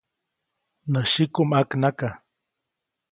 Nä 0.91 1.01
syiku 1.11 1.41
ʼmaknaka. 1.49 2.07